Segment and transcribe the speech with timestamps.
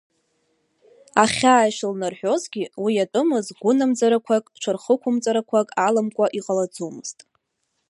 [1.23, 7.17] Ахьаа ишылнарҳәозгьы, уи иатәымыз гәынамӡарақәак, ҽырхықәымҵарақәак аламкәа иҟалаӡомызт.